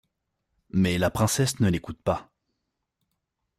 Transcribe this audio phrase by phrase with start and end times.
[0.71, 2.31] Mais la princesse ne l'écoute pas.